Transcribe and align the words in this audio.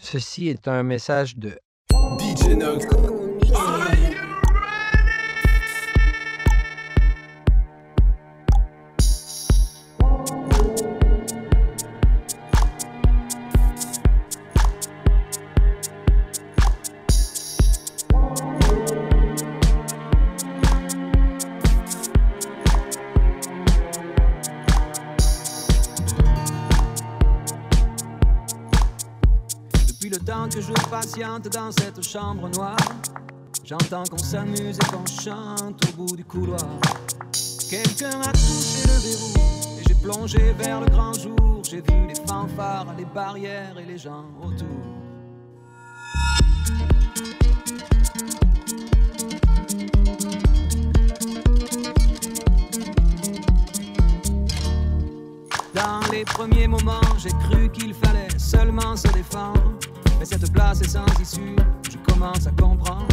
Ceci 0.00 0.48
est 0.48 0.68
un 0.68 0.82
message 0.82 1.36
de 1.36 1.58
DJ 2.18 2.56
Nox. 2.56 2.86
Dans 31.52 31.72
cette 31.72 32.00
chambre 32.02 32.48
noire, 32.50 32.76
j'entends 33.64 34.04
qu'on 34.04 34.18
s'amuse 34.18 34.78
et 34.78 34.92
qu'on 34.92 35.04
chante 35.06 35.84
au 35.88 35.96
bout 35.96 36.14
du 36.14 36.24
couloir. 36.24 36.60
Quelqu'un 37.68 38.20
a 38.20 38.30
touché 38.30 38.86
le 38.86 39.00
verrou 39.02 39.80
et 39.80 39.82
j'ai 39.88 39.94
plongé 39.96 40.52
vers 40.52 40.80
le 40.80 40.86
grand 40.86 41.12
jour. 41.14 41.62
J'ai 41.68 41.80
vu 41.80 42.06
les 42.06 42.14
fanfares, 42.14 42.94
les 42.96 43.04
barrières 43.06 43.76
et 43.76 43.84
les 43.84 43.98
gens 43.98 44.24
autour. 44.40 44.68
Dans 55.74 56.12
les 56.12 56.24
premiers 56.24 56.68
moments, 56.68 57.00
j'ai 57.18 57.30
cru 57.30 57.68
qu'il 57.72 57.92
fallait 57.94 58.38
seulement 58.38 58.96
se 58.96 59.08
défendre. 59.08 59.72
Mais 60.24 60.38
cette 60.38 60.52
place 60.54 60.80
est 60.80 60.88
sans 60.88 61.04
issue, 61.20 61.54
je 61.90 61.98
commence 62.10 62.46
à 62.46 62.50
comprendre. 62.52 63.06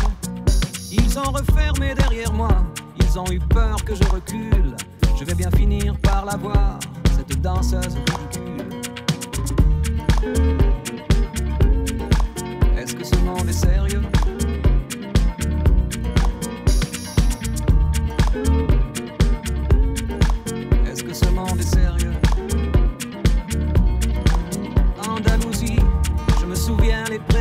Ils 0.90 1.20
ont 1.20 1.30
refermé 1.34 1.94
derrière 1.94 2.32
moi, 2.32 2.64
ils 3.02 3.20
ont 3.20 3.30
eu 3.30 3.38
peur 3.38 3.84
que 3.84 3.94
je 3.94 4.04
recule. 4.06 4.78
Je 5.20 5.26
vais 5.26 5.34
bien 5.34 5.52
finir 5.52 5.98
par 5.98 6.24
la 6.24 6.38
voir, 6.38 6.80
cette 7.14 7.42
danseuse 7.42 7.98
ridicule. 7.98 8.66
Est-ce 12.78 12.96
que 12.96 13.04
ce 13.04 13.18
monde 13.18 13.50
est 13.50 13.52
sérieux? 13.52 14.04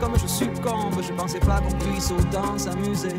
Comme 0.00 0.18
je 0.18 0.26
succombe. 0.26 1.00
Je 1.02 1.12
pensais 1.12 1.38
pas 1.40 1.60
qu'on 1.60 1.72
puisse 1.78 2.10
autant 2.10 2.58
s'amuser 2.58 3.14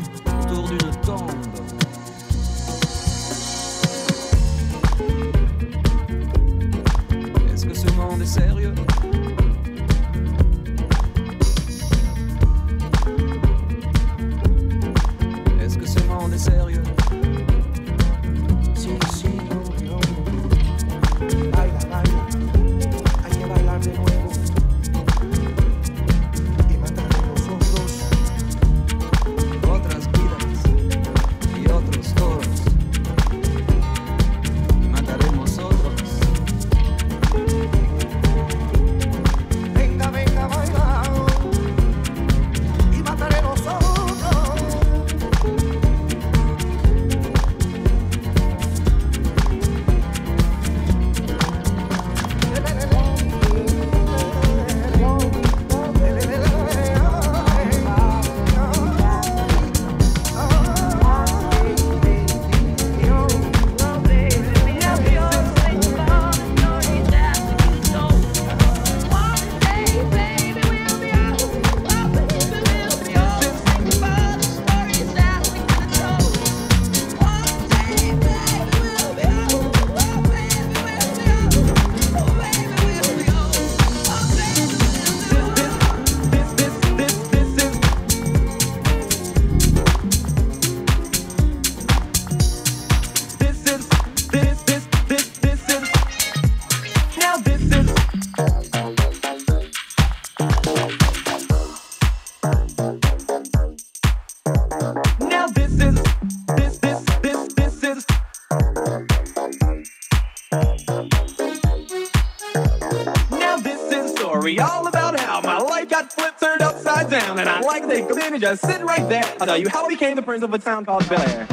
just 118.42 118.66
sit 118.66 118.82
right 118.82 119.08
there. 119.08 119.24
I'll 119.40 119.46
tell 119.46 119.56
you 119.56 119.68
how 119.68 119.86
I 119.86 119.88
became 119.88 120.16
the 120.16 120.22
prince 120.22 120.42
of 120.42 120.52
a 120.52 120.58
town 120.58 120.84
called 120.84 121.08
Bel 121.08 121.20
Air. 121.20 121.46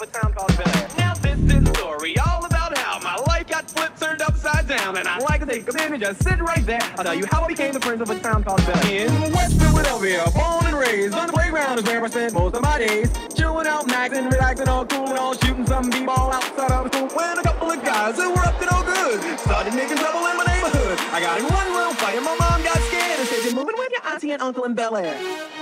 Now 0.00 1.12
this 1.20 1.38
is 1.38 1.68
a 1.68 1.74
story 1.74 2.16
all 2.20 2.46
about 2.46 2.78
how 2.78 2.98
my 3.00 3.16
life 3.26 3.46
got 3.48 3.70
flipped, 3.70 4.00
turned 4.00 4.22
upside 4.22 4.66
down, 4.66 4.96
and 4.96 5.06
I 5.06 5.18
like 5.18 5.40
to 5.40 5.46
take 5.46 5.68
a 5.68 5.74
minute, 5.74 6.00
just 6.00 6.22
sit 6.22 6.40
right 6.40 6.64
there. 6.64 6.80
I'll 6.96 7.04
tell 7.04 7.14
you 7.14 7.26
how 7.30 7.42
I 7.42 7.48
became 7.48 7.74
the 7.74 7.80
prince 7.80 8.00
of 8.00 8.08
a 8.08 8.18
town 8.18 8.42
called 8.42 8.64
Bel 8.64 8.86
Air. 8.86 9.08
In 9.08 9.32
West 9.32 9.60
Philadelphia, 9.60 10.24
born 10.34 10.64
and 10.64 10.78
raised, 10.78 11.12
on 11.12 11.26
the 11.26 11.34
playground 11.34 11.80
is 11.80 11.84
where 11.84 12.02
I 12.02 12.08
spent 12.08 12.32
most 12.32 12.56
of 12.56 12.62
my 12.62 12.78
days. 12.78 13.12
Chilling 13.36 13.66
out, 13.66 13.88
maxing, 13.88 14.32
relaxing, 14.32 14.68
all 14.68 14.86
cool 14.86 15.06
and 15.06 15.18
all, 15.18 15.34
shooting 15.34 15.66
some 15.66 15.90
b-ball 15.90 16.32
outside 16.32 16.70
of 16.72 16.86
school. 16.94 17.08
When 17.08 17.38
a 17.38 17.42
couple 17.42 17.70
of 17.70 17.84
guys 17.84 18.16
who 18.16 18.30
were 18.30 18.38
up 18.40 18.58
to 18.58 18.64
no 18.72 18.82
good 18.82 19.38
started 19.40 19.74
making 19.74 19.98
trouble 19.98 20.24
in 20.28 20.36
my 20.38 20.44
neighborhood. 20.46 20.98
I 21.12 21.20
got 21.20 21.40
in 21.40 21.44
one 21.44 21.76
room, 21.76 21.94
fight 21.96 22.16
and 22.16 22.24
my 22.24 22.36
mom 22.40 22.62
got 22.62 22.78
scared 22.88 23.20
and 23.20 23.28
said, 23.28 23.44
you're 23.44 23.54
moving 23.54 23.76
with 23.76 23.92
your 23.92 24.06
auntie 24.10 24.30
and 24.30 24.40
uncle 24.40 24.64
in 24.64 24.72
Bel 24.72 24.96
Air. 24.96 25.59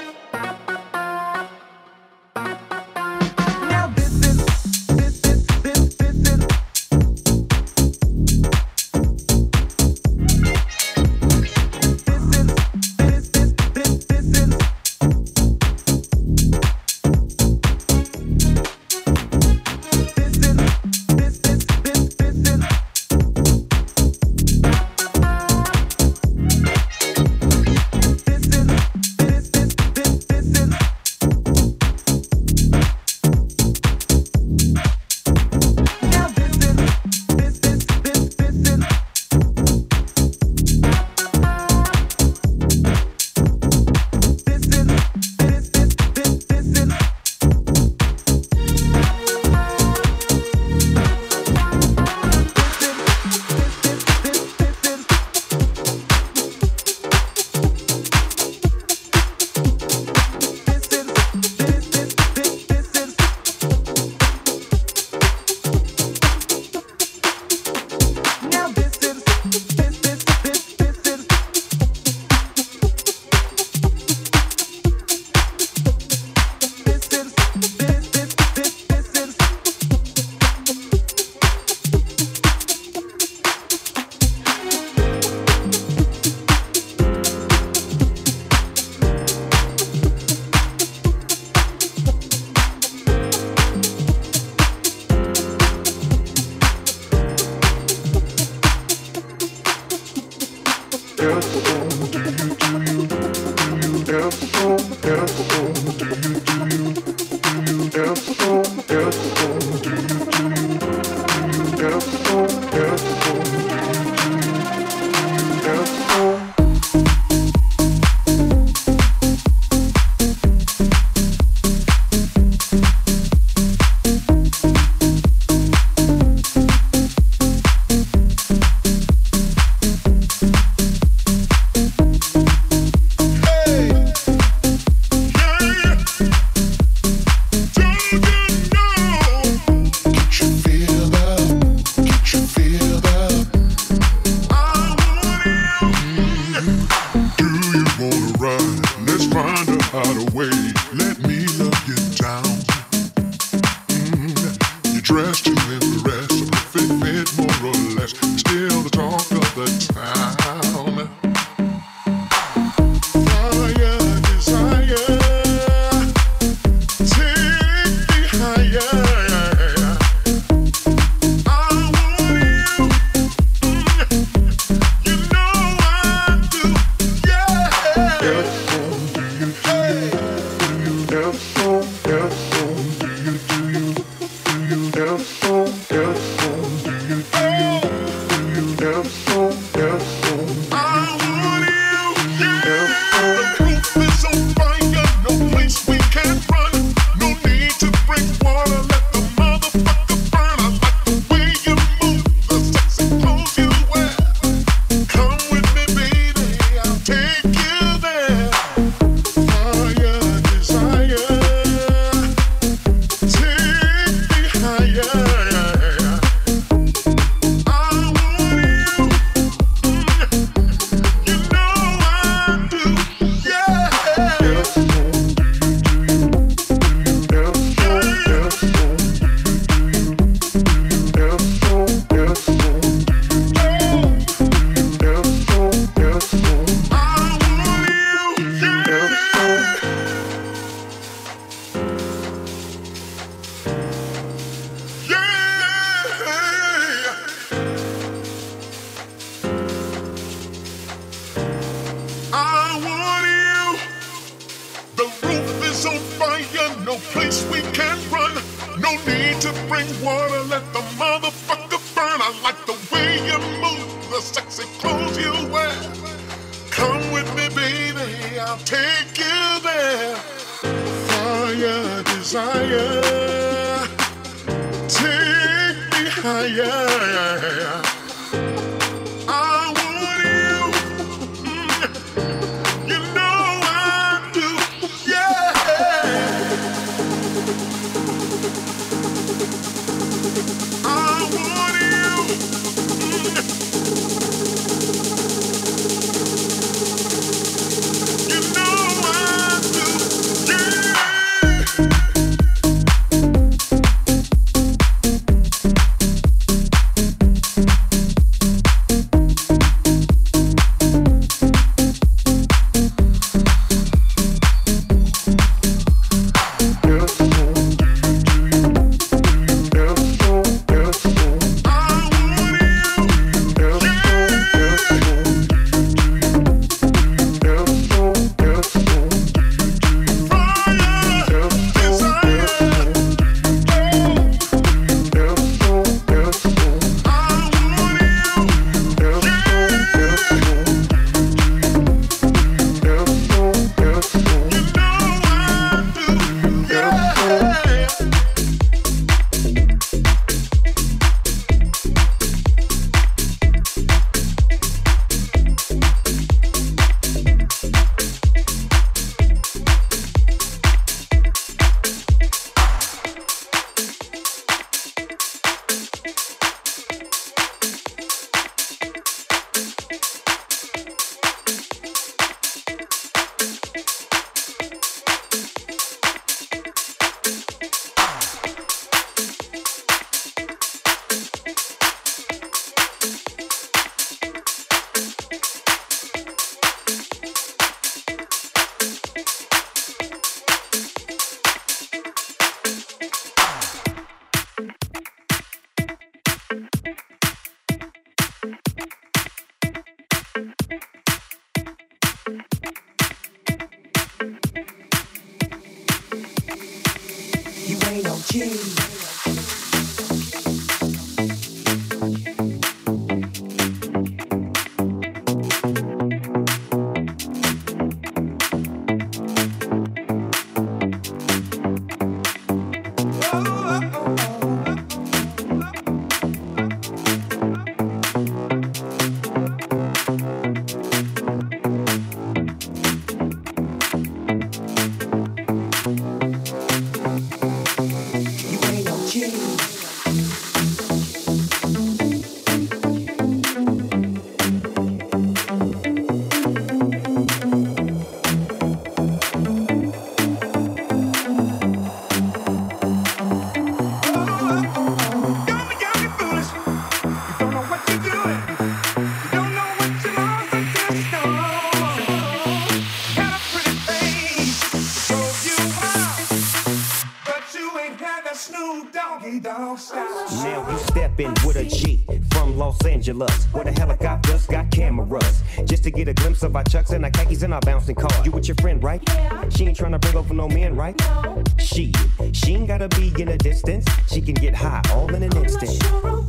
All 485.38 486.27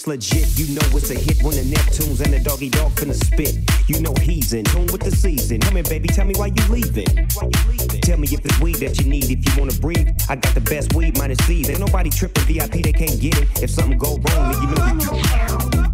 It's 0.00 0.06
legit, 0.06 0.58
you 0.58 0.74
know 0.74 0.96
it's 0.96 1.10
a 1.10 1.14
hit 1.14 1.42
when 1.42 1.56
the 1.56 1.76
Neptunes 1.76 2.24
and 2.24 2.32
the 2.32 2.40
Doggy 2.40 2.70
Dogg 2.70 2.92
finna 2.92 3.12
spit. 3.12 3.58
You 3.86 4.00
know 4.00 4.14
he's 4.22 4.54
in 4.54 4.64
tune 4.64 4.86
with 4.86 5.02
the 5.02 5.10
season. 5.10 5.60
Come 5.60 5.74
here, 5.74 5.84
baby, 5.84 6.08
tell 6.08 6.24
me 6.24 6.32
why 6.36 6.46
you 6.46 6.64
leaving. 6.70 7.28
Why 7.34 7.50
you? 7.52 8.00
Tell 8.00 8.16
me 8.16 8.26
if 8.32 8.42
it's 8.42 8.58
weed 8.60 8.76
that 8.76 8.98
you 8.98 9.10
need, 9.10 9.24
if 9.24 9.44
you 9.44 9.60
wanna 9.60 9.74
breathe. 9.74 10.08
I 10.30 10.36
got 10.36 10.54
the 10.54 10.62
best 10.62 10.94
weed 10.94 11.18
minus 11.18 11.36
seeds. 11.46 11.68
Ain't 11.68 11.80
nobody 11.80 12.08
tripping 12.08 12.44
VIP, 12.44 12.82
they 12.82 12.94
can't 12.94 13.20
get 13.20 13.42
it. 13.42 13.62
If 13.62 13.68
something 13.68 13.98
go 13.98 14.16
wrong, 14.16 14.52
then 14.52 14.62
you 14.62 14.68
know 14.74 15.84
you. 15.84 15.89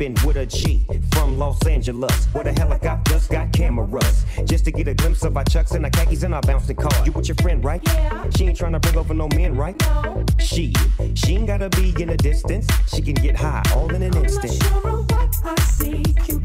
Stepping 0.00 0.26
with 0.26 0.36
a 0.36 0.46
G 0.46 0.86
from 1.12 1.38
Los 1.38 1.66
Angeles, 1.66 2.26
where 2.32 2.44
the 2.44 2.52
helicopters 2.52 2.80
got 2.80 3.04
just 3.04 3.30
got 3.30 3.52
cameras. 3.52 4.24
Just 4.44 4.64
to 4.64 4.72
get 4.72 4.88
a 4.88 4.94
glimpse 4.94 5.22
of 5.24 5.36
our 5.36 5.44
chucks 5.44 5.72
and 5.72 5.84
our 5.84 5.90
khakis 5.90 6.22
and 6.22 6.34
our 6.34 6.40
bouncing 6.42 6.76
car. 6.76 6.90
You 7.04 7.12
with 7.12 7.28
your 7.28 7.36
friend, 7.36 7.62
right? 7.62 7.80
Yeah. 7.84 8.30
She 8.36 8.46
ain't 8.46 8.56
trying 8.56 8.72
to 8.72 8.80
bring 8.80 8.96
over 8.96 9.14
no 9.14 9.28
men, 9.34 9.56
right? 9.56 9.78
No. 9.80 10.24
She, 10.38 10.72
she 11.14 11.36
ain't 11.36 11.46
gotta 11.46 11.68
be 11.70 11.94
in 12.00 12.10
a 12.10 12.16
distance. 12.16 12.66
She 12.88 13.02
can 13.02 13.14
get 13.14 13.36
high 13.36 13.62
all 13.74 13.94
in 13.94 14.02
an 14.02 14.14
I'm 14.14 14.22
not 14.22 14.24
instant. 14.24 14.62
sure 14.62 14.88
of 14.88 15.10
what 15.10 15.36
I 15.44 15.60
see. 15.62 16.39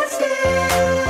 Let's 0.00 1.09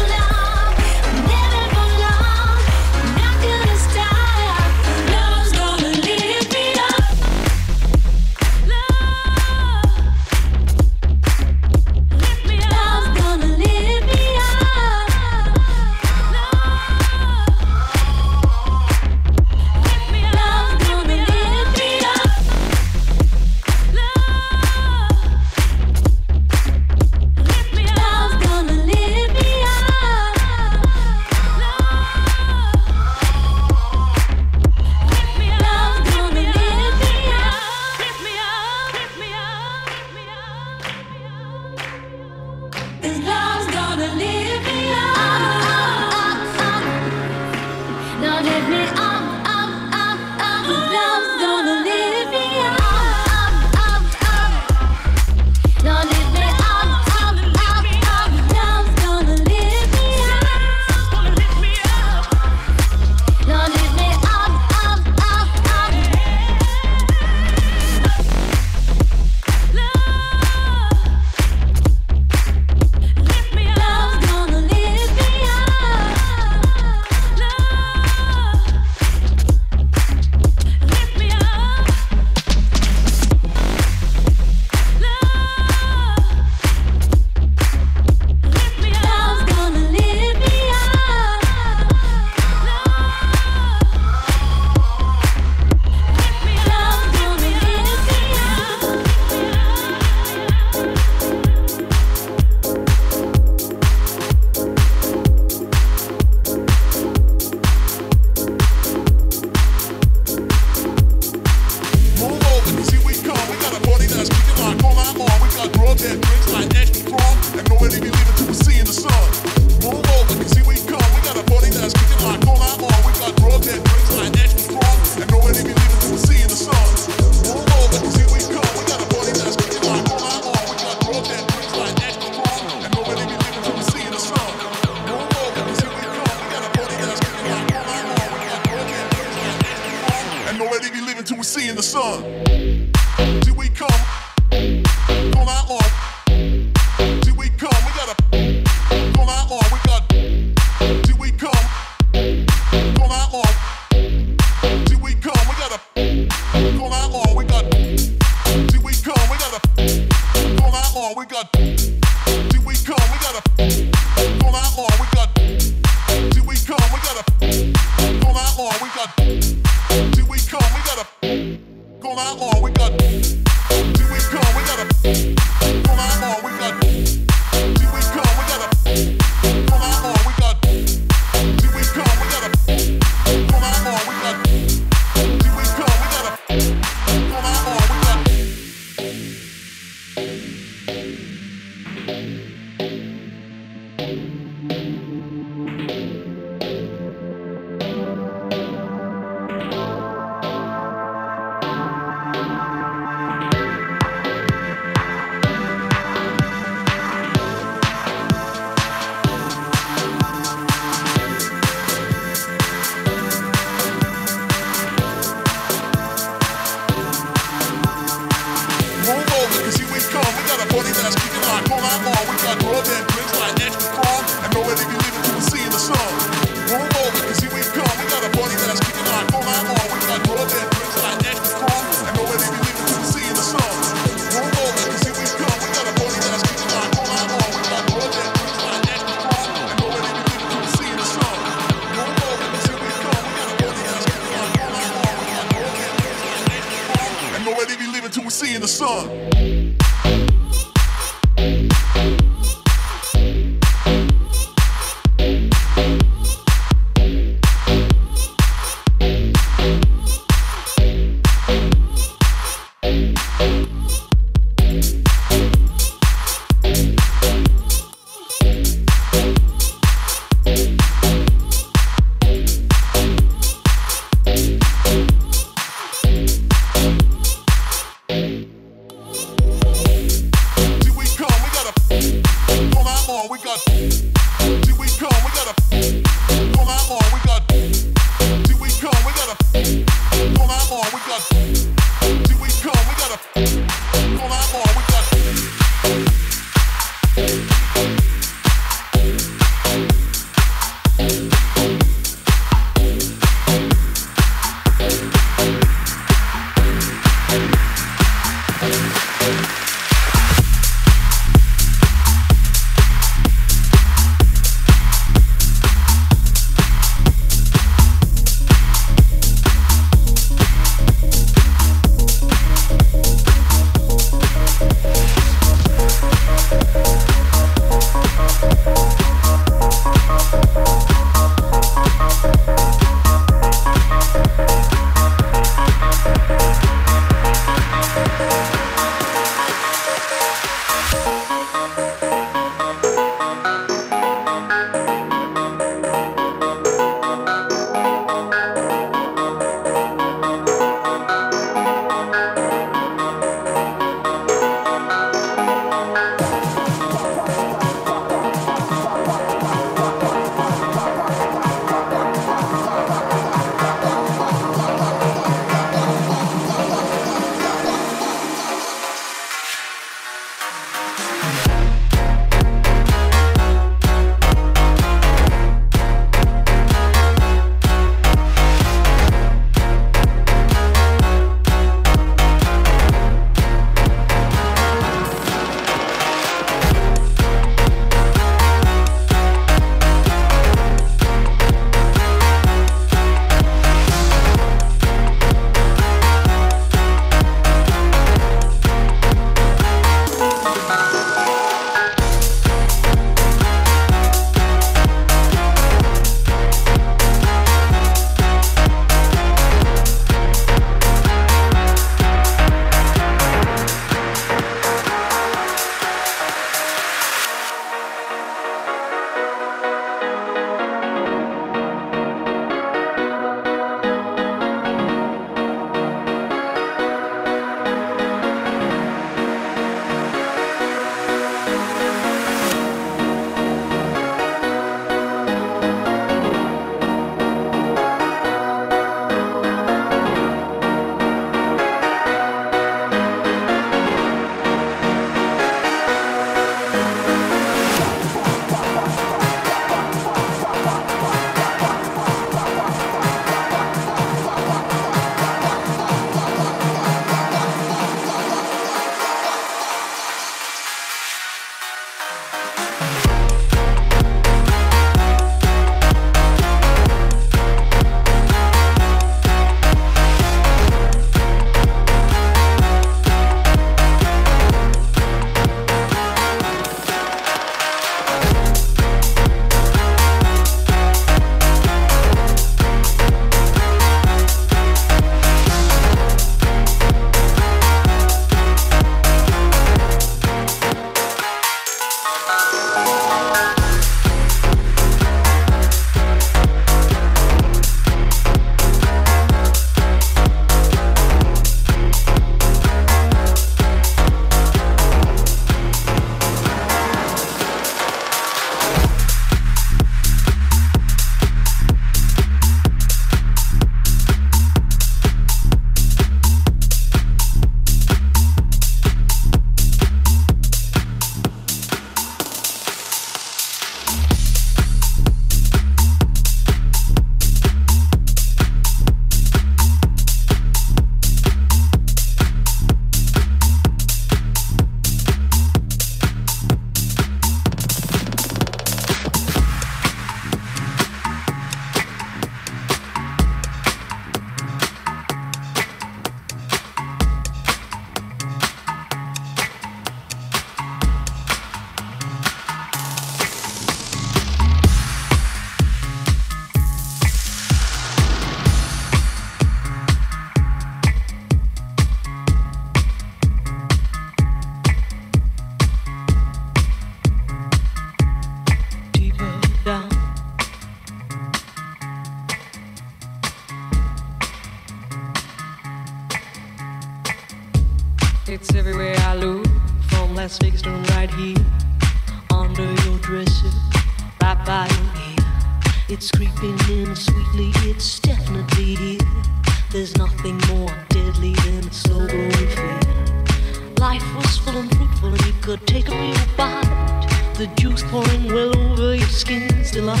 Well 598.32 598.56
over 598.58 598.94
your 598.94 599.08
skin's 599.08 599.70
delight. 599.70 600.00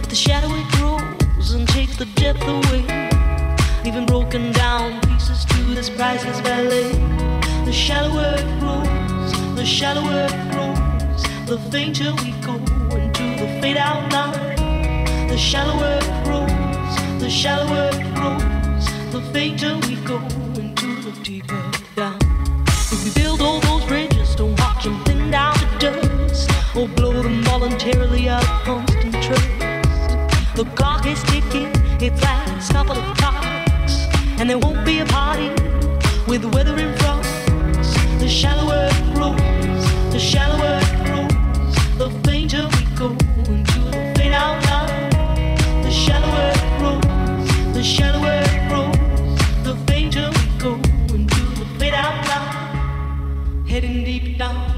But 0.00 0.08
the 0.08 0.14
shadow 0.14 0.48
it 0.52 0.68
grows 0.72 1.52
and 1.52 1.68
takes 1.68 1.96
the 1.96 2.06
depth 2.16 2.42
away, 2.42 2.82
leaving 3.84 4.06
broken 4.06 4.52
down 4.52 5.00
pieces 5.02 5.44
to 5.46 5.74
this 5.74 5.90
priceless 5.90 6.40
ballet. 6.40 6.92
The 7.64 7.72
shallower 7.72 8.36
it 8.38 8.60
grows, 8.60 9.32
the 9.56 9.64
shallower 9.64 10.26
it 10.30 10.52
grows, 10.52 11.22
the 11.46 11.58
fainter 11.70 12.12
we 12.22 12.32
go 12.42 12.54
into 12.96 13.24
the 13.40 13.58
fade 13.60 13.76
out 13.76 14.12
line. 14.12 15.28
The 15.28 15.36
shallower 15.38 15.98
it 16.00 16.24
grows, 16.24 17.20
the 17.20 17.30
shallower 17.30 17.90
it 17.92 18.14
grows, 18.14 18.86
the 19.12 19.22
fainter 19.32 19.76
we 19.86 19.96
go 20.06 20.41
couple 32.72 32.96
of 32.96 33.16
clocks, 33.18 34.06
and 34.38 34.48
there 34.48 34.58
won't 34.58 34.82
be 34.84 35.00
a 35.00 35.04
party 35.04 35.50
with 36.26 36.42
weather 36.54 36.76
in 36.78 36.96
front. 36.96 37.22
The 38.18 38.28
shallower 38.28 38.88
it 38.90 39.14
grows, 39.14 39.84
the 40.10 40.18
shallower 40.18 40.80
it 40.80 40.94
grows, 41.04 41.74
the 41.98 42.08
fainter 42.24 42.64
we 42.74 42.82
go 42.96 43.08
into 43.52 43.78
the 43.90 44.14
fade 44.16 44.32
out 44.32 44.64
line. 44.64 45.10
The 45.82 45.90
shallower 45.90 46.50
it 46.56 46.78
grows, 46.78 47.74
the 47.74 47.82
shallower 47.82 48.40
it 48.50 48.68
grows, 48.70 49.38
the 49.68 49.74
fainter 49.86 50.30
we 50.30 50.58
go 50.58 50.72
into 51.14 51.42
the 51.60 51.66
fade 51.78 51.94
out 51.94 52.26
line. 52.30 53.66
Heading 53.66 54.02
deep 54.02 54.38
down, 54.38 54.72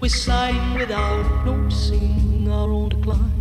we're 0.00 0.08
sliding 0.08 0.74
without 0.74 1.46
noticing 1.46 2.48
our 2.50 2.68
own 2.68 2.88
decline. 2.88 3.37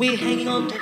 We're 0.00 0.16
hanging 0.16 0.48
on 0.48 0.79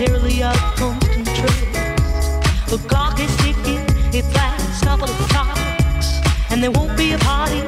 them 0.00 0.20
voluntarily 0.20 0.42
out 0.42 0.56
of 0.80 0.98
trust. 1.34 2.70
The 2.70 2.78
clock 2.88 3.20
is 3.20 3.34
ticking, 3.36 3.84
its 4.14 4.34
last 4.34 4.84
couple 4.84 5.08
of 5.08 5.28
clocks, 5.28 6.20
and 6.50 6.62
there 6.62 6.70
won't 6.70 6.96
be 6.96 7.12
a 7.12 7.18
party 7.18 7.60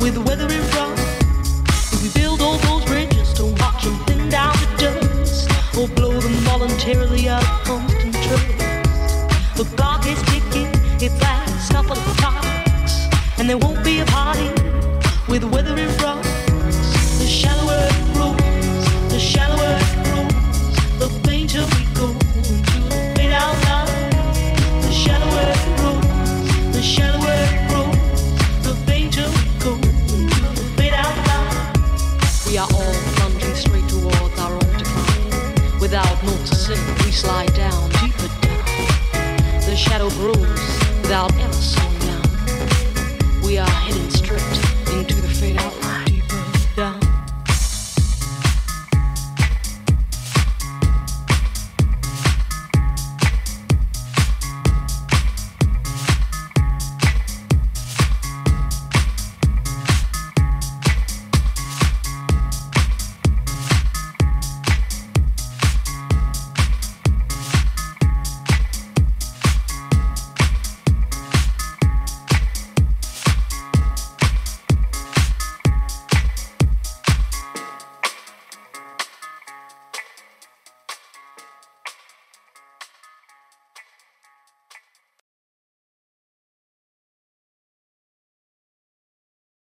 with 0.00 0.14
the 0.14 0.22
weather 0.24 0.48
in 0.50 0.62
front. 0.72 0.98
If 1.92 2.02
we 2.02 2.08
build 2.20 2.40
all 2.40 2.58
those 2.58 2.84
bridges, 2.84 3.34
don't 3.34 3.58
watch 3.58 3.84
them 3.84 3.98
thin 4.06 4.28
down 4.28 4.54
to 4.54 4.66
dust, 4.76 5.50
or 5.76 5.88
blow 5.88 6.18
them 6.18 6.32
voluntarily 6.44 7.28
out 7.28 7.59